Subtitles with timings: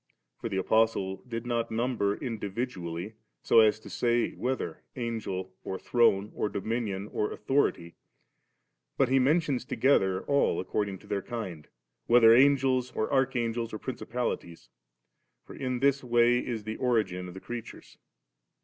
[0.39, 3.13] For the Apostle did not number individually,
[3.43, 7.93] so as to say * whether Angel, or Throne, or Do minion, or Authority,'
[8.97, 11.67] but he mentions together all according to their kind,
[12.07, 14.69] 'whether Angels, or Archangels, or Principalities^:'
[15.45, 17.99] for in this way is the origination of the creatures.